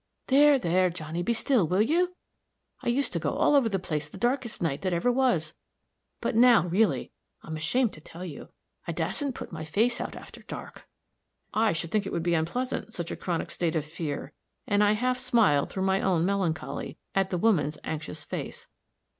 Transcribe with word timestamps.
There, 0.29 0.57
there, 0.57 0.89
Johnny, 0.89 1.21
be 1.21 1.35
still, 1.35 1.67
will 1.67 1.83
you? 1.83 2.15
I 2.81 2.87
used 2.87 3.13
to 3.13 3.19
go 3.19 3.33
all 3.35 3.53
over 3.53 3.69
the 3.69 3.77
place 3.77 4.09
the 4.09 4.17
darkest 4.17 4.59
night 4.59 4.81
that 4.81 4.93
ever 4.93 5.11
was 5.11 5.53
but 6.21 6.35
now, 6.35 6.65
really, 6.65 7.11
I'm 7.43 7.55
ashamed 7.55 7.93
to 7.93 8.01
tell 8.01 8.25
you, 8.25 8.49
I 8.87 8.93
dasn't 8.93 9.35
put 9.35 9.51
my 9.51 9.63
face 9.63 10.01
out 10.01 10.15
after 10.15 10.41
dark." 10.41 10.87
"I 11.53 11.71
should 11.71 11.91
think 11.91 12.07
it 12.07 12.11
would 12.11 12.23
be 12.23 12.33
unpleasant, 12.33 12.95
such 12.95 13.11
a 13.11 13.15
chronic 13.15 13.51
state 13.51 13.75
of 13.75 13.85
fear," 13.85 14.33
and 14.65 14.83
I 14.83 14.93
half 14.93 15.19
smiled 15.19 15.69
through 15.69 15.83
my 15.83 16.01
own 16.01 16.25
melancholy, 16.25 16.97
at 17.13 17.29
the 17.29 17.37
woman's 17.37 17.77
anxious 17.83 18.23
face. 18.23 18.65